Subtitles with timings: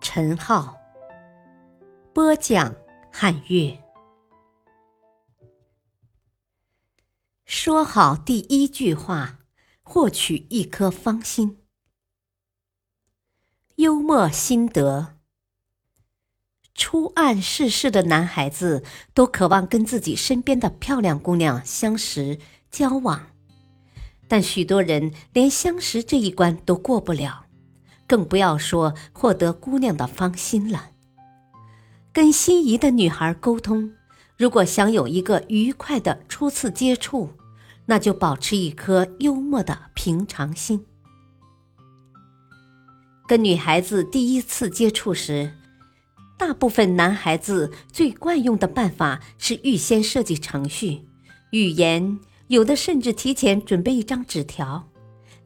[0.00, 0.80] 陈浩
[2.14, 2.74] 播讲，
[3.12, 3.78] 汉乐。
[7.44, 9.40] 说好第一句话，
[9.82, 11.58] 获取一颗芳心。
[13.76, 15.18] 幽默心得：
[16.74, 22.38] 初谙世事的男孩子都渴望跟自己身边的漂亮姑娘相识
[22.70, 23.32] 交往，
[24.26, 27.44] 但许多人连相识这一关都过不了。
[28.10, 30.90] 更不要说获得姑娘的芳心了。
[32.12, 33.92] 跟心仪的女孩沟通，
[34.36, 37.30] 如果想有一个愉快的初次接触，
[37.86, 40.84] 那就保持一颗幽默的平常心。
[43.28, 45.52] 跟女孩子第一次接触时，
[46.36, 51.02] 大部分男孩子最惯用的办法是预先设计程序，
[51.52, 52.18] 语言
[52.48, 54.88] 有的甚至提前准备一张纸条。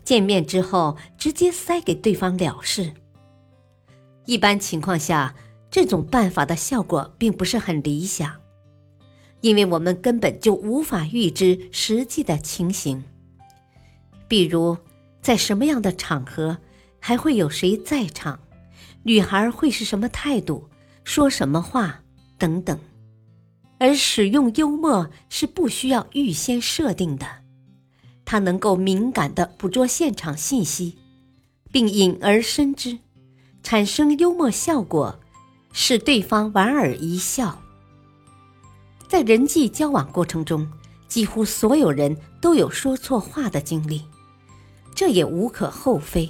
[0.05, 2.93] 见面之后，直接塞给对方了事。
[4.27, 5.35] 一般情况下，
[5.71, 8.41] 这种办法的效果并不是很理想，
[9.41, 13.03] 因为我们根本就无法预知实际的情形，
[14.29, 14.77] 比如
[15.21, 16.59] 在什么样的场合，
[17.01, 18.39] 还会有谁在场，
[19.03, 20.69] 女孩会是什么态度，
[21.03, 22.03] 说什么话
[22.39, 22.79] 等等。
[23.79, 27.27] 而使用幽默是不需要预先设定的。
[28.35, 30.99] 他能够敏感地捕捉现场信息，
[31.71, 32.99] 并隐而深之，
[33.63, 35.21] 产生幽默效果，
[35.73, 37.63] 使对方莞尔一笑。
[39.07, 40.69] 在人际交往过程中，
[41.07, 44.03] 几乎所有人都有说错话的经历，
[44.97, 46.29] 这也无可厚非。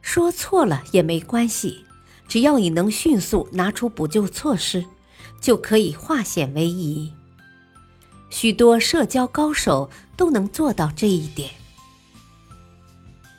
[0.00, 1.84] 说错了也没关系，
[2.26, 4.86] 只要你能迅速拿出补救措施，
[5.38, 7.12] 就可以化险为夷。
[8.28, 11.50] 许多社交高手都能做到这一点。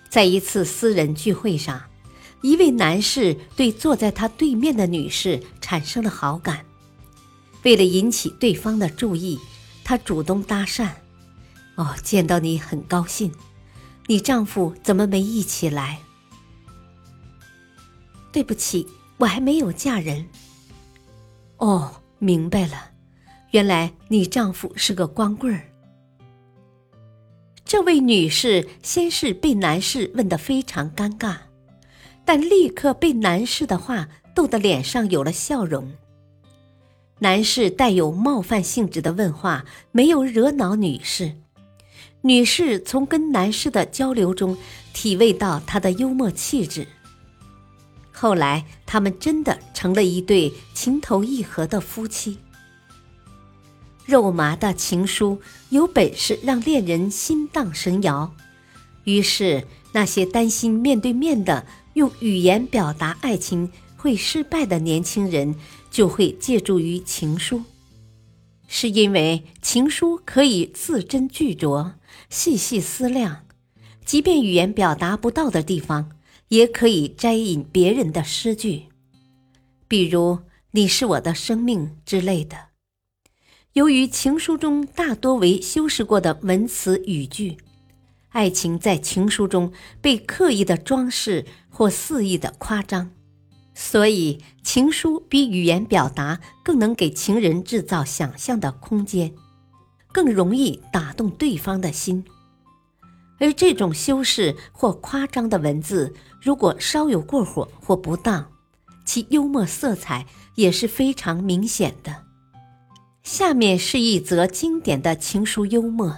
[0.10, 1.82] 在一次私人聚会上，
[2.42, 6.66] 一位男士对坐在他对面的女士产生了好感。
[7.64, 9.40] 为了引起对方的注意，
[9.84, 10.90] 他主动搭讪
[11.76, 13.34] ：“哦，见到你很高兴，
[14.06, 16.00] 你丈夫怎么没一起来
[18.32, 18.88] ？”“对不起，
[19.18, 20.28] 我还没有嫁人。
[21.58, 22.92] ”“哦，明白了。”
[23.52, 25.70] 原来你丈夫是个光棍儿。
[27.68, 31.36] 这位女士先是被男士问得非常尴尬，
[32.24, 35.92] 但立刻被男士的话逗得脸上有了笑容。
[37.20, 41.34] 男士带有冒犯性质的问话没有惹恼女士，
[42.22, 44.58] 女士从跟男士的交流中
[44.94, 46.88] 体味到他的幽默气质。
[48.14, 52.38] 后来，他们真的成了一对情投意合的夫妻。
[54.08, 58.34] 肉麻的情书有本事让恋人心荡神摇，
[59.04, 65.54] 于是那些担心面对面的用语言表达爱情会失败的年轻人，
[65.92, 67.62] 就会借助于情书，
[68.70, 71.92] 是因为情书可以字斟句酌、
[72.30, 73.44] 细细思量，
[74.06, 76.12] 即便语言表达不到的地方，
[76.48, 78.84] 也可以摘引别人的诗句，
[79.86, 80.40] 比如
[80.72, 82.67] “你是我的生命”之类的。
[83.78, 87.58] 由于情书中大多为修饰过的文词语句，
[88.30, 89.72] 爱情在情书中
[90.02, 93.12] 被刻意的装饰或肆意的夸张，
[93.76, 99.36] 所以情书比语言表达更能给情人制造想象的空间，
[100.12, 102.26] 更容易打动对方的心。
[103.40, 108.52] 而这种修饰或夸张的文字，如果稍有过火或不当，
[109.06, 110.26] 其幽默色彩
[110.56, 112.24] 也是非常明显的。
[113.28, 116.16] 下面是一则经典的情书幽默。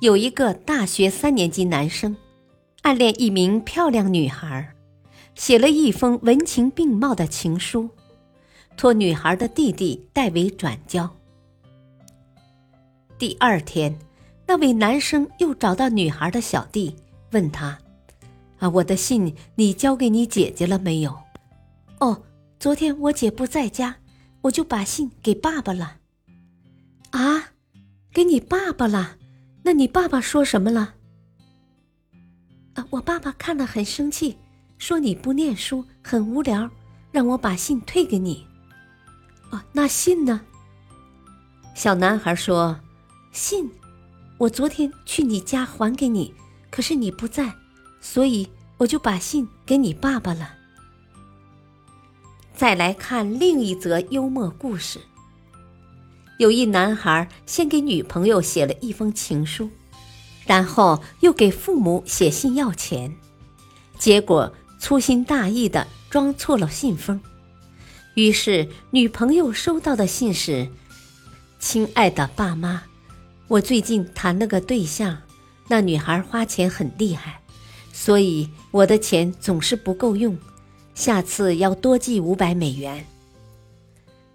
[0.00, 2.16] 有一个大学三年级男生，
[2.82, 4.74] 暗恋一名漂亮女孩，
[5.36, 7.88] 写了一封文情并茂的情书，
[8.76, 11.08] 托女孩的弟弟代为转交。
[13.16, 13.96] 第二天，
[14.48, 16.96] 那位男生又找到女孩的小弟，
[17.30, 17.78] 问他
[18.58, 21.16] ：“啊，我的信你交给你姐姐了没有
[22.00, 22.20] ？”“哦，
[22.58, 23.94] 昨天我姐不在家。”
[24.44, 25.96] 我就把信给爸爸了，
[27.12, 27.52] 啊，
[28.12, 29.16] 给你爸爸了？
[29.62, 30.94] 那你爸爸说什么了？
[32.74, 34.36] 啊，我爸爸看了很生气，
[34.76, 36.70] 说你不念书，很无聊，
[37.10, 38.46] 让我把信退给你。
[39.50, 40.42] 哦，那信呢？
[41.74, 42.78] 小男孩说
[43.32, 43.70] ：“信，
[44.36, 46.34] 我昨天去你家还给你，
[46.70, 47.50] 可是你不在，
[47.98, 48.46] 所以
[48.76, 50.54] 我就把信给你爸爸了。”
[52.56, 55.00] 再来看另一则幽默故事。
[56.38, 59.68] 有一男孩先给女朋友写了一封情书，
[60.46, 63.14] 然后又给父母写信要钱，
[63.98, 67.20] 结果粗心大意的装错了信封，
[68.14, 70.68] 于是女朋友收到的信是
[71.58, 72.82] ：“亲爱的爸妈，
[73.48, 75.18] 我最近谈了个对象，
[75.68, 77.40] 那女孩花钱很厉害，
[77.92, 80.36] 所以我的钱总是不够用，
[80.94, 83.04] 下次要多寄五百美元。”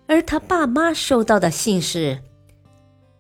[0.08, 2.20] 而他爸妈收到的信是：“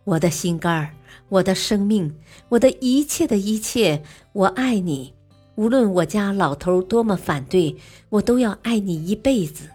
[0.03, 0.89] 我的心肝儿，
[1.29, 2.15] 我的生命，
[2.49, 4.03] 我的一切的一切，
[4.33, 5.13] 我爱你。
[5.55, 7.75] 无论我家老头多么反对，
[8.09, 9.69] 我都要爱你一辈子。”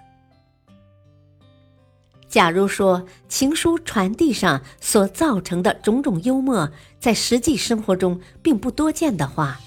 [2.27, 6.69] 假如说情书传递上所造成的种种幽默，
[6.99, 9.61] 在实际生活中并不多见的话，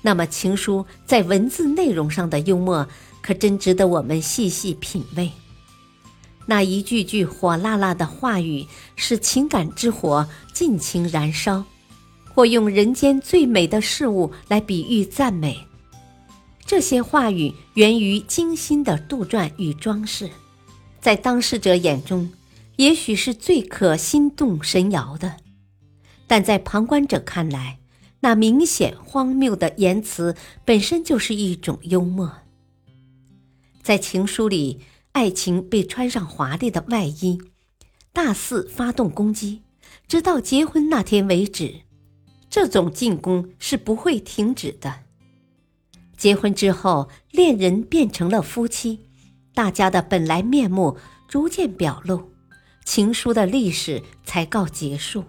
[0.00, 2.86] 那么情书在文字内容上的幽默，
[3.28, 5.30] 可真值得我们细细品味。
[6.46, 8.66] 那一句句火辣辣的话语，
[8.96, 11.62] 使情感之火尽情燃烧，
[12.32, 15.58] 或用人间最美的事物来比喻赞美。
[16.64, 20.30] 这些话语源于精心的杜撰与装饰，
[20.98, 22.30] 在当事者眼中，
[22.76, 25.32] 也许是最可心动神摇的；
[26.26, 27.78] 但在旁观者看来，
[28.20, 30.34] 那明显荒谬的言辞
[30.64, 32.32] 本身就是一种幽默。
[33.88, 34.82] 在情书里。
[35.12, 37.40] 爱情被穿上华丽的外衣，
[38.12, 39.62] 大肆发动攻击，
[40.06, 41.80] 直到结婚那天为止。
[42.50, 45.04] 这种进攻是不会停止的。
[46.18, 49.00] 结婚之后，恋人变成了夫妻，
[49.54, 52.30] 大家的本来面目逐渐表露，
[52.84, 55.24] 情书的历史才告结束。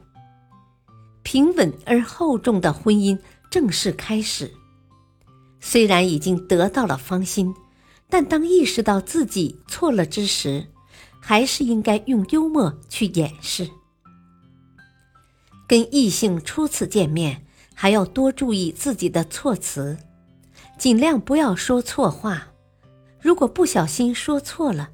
[1.24, 3.18] 平稳而厚重的婚姻
[3.50, 4.54] 正式开始。
[5.62, 7.56] 虽然已经得到了芳心。
[8.10, 10.66] 但当意识到自己错了之时，
[11.20, 13.70] 还是应该用幽默去掩饰。
[15.68, 17.46] 跟异性初次见面，
[17.76, 19.98] 还要多注意自己的措辞，
[20.78, 22.48] 尽量不要说错话。
[23.22, 24.90] 如果不小心说错了，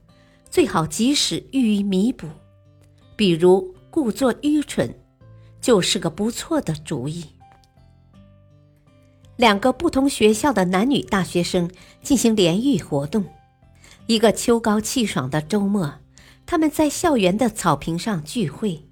[0.50, 2.28] 最好及时予以弥补。
[3.16, 4.94] 比如故作愚蠢，
[5.62, 7.26] 就是个不错的主意。
[9.38, 11.70] 两个不同学校的男女大学生
[12.02, 13.26] 进行联谊活动。
[14.08, 15.96] 一个秋高气爽的周末，
[16.46, 18.88] 他们在校园的草坪上聚会。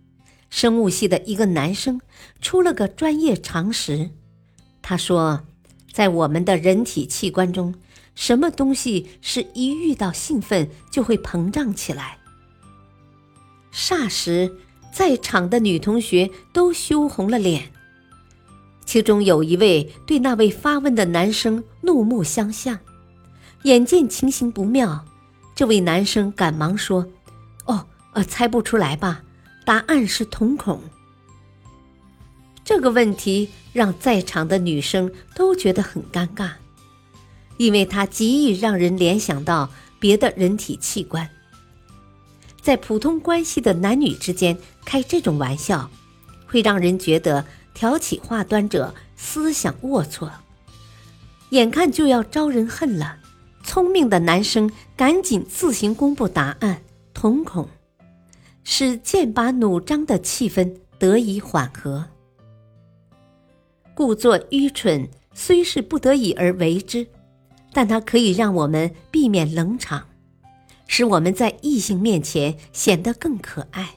[0.49, 1.99] 生物系的一个男生
[2.39, 4.11] 出了个专业常识，
[4.81, 5.41] 他说
[5.91, 7.73] ：“在我们的人体器官中，
[8.13, 12.19] 什么东西是一遇到兴奋就会膨胀起来？”
[13.73, 14.55] 霎时，
[14.91, 17.72] 在场的女同学都羞红了脸。
[18.85, 22.77] 其中有一位对那位发问的男生怒目相向，
[23.63, 25.05] 眼见情形不妙，
[25.55, 27.07] 这位男生赶忙说
[27.65, 29.23] ：“哦，呃，猜不出来吧？
[29.65, 30.81] 答案是瞳孔。”
[32.63, 36.51] 这个问题让在场的女生都觉得很尴尬，
[37.57, 39.69] 因为它极易让人联想到
[39.99, 41.27] 别的人体器官。
[42.61, 45.89] 在普通关系的男女之间开这种玩笑，
[46.45, 47.45] 会让人觉得。
[47.73, 50.29] 挑起话端者思想龌龊，
[51.49, 53.19] 眼看就要招人恨了。
[53.63, 56.81] 聪明的男生赶紧自行公布答案，
[57.13, 57.67] 瞳孔，
[58.63, 62.05] 使剑拔弩张的气氛得以缓和。
[63.95, 67.07] 故作愚蠢虽是不得已而为之，
[67.71, 70.07] 但它可以让我们避免冷场，
[70.87, 73.95] 使我们在异性面前显得更可爱。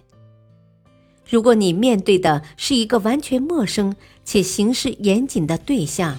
[1.28, 6.18] 如果你面对的是一个完全陌生且行事严谨的对象，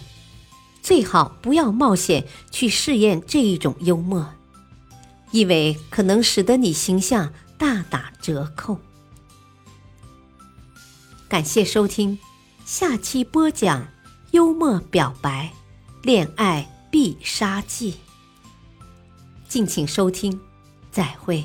[0.81, 4.27] 最好不要冒险去试验这一种幽默，
[5.31, 8.77] 因为可能使得你形象大打折扣。
[11.29, 12.17] 感谢收听，
[12.65, 13.87] 下期播讲
[14.31, 15.51] 幽默表白，
[16.03, 17.95] 恋爱必杀技。
[19.47, 20.39] 敬请收听，
[20.91, 21.43] 再会。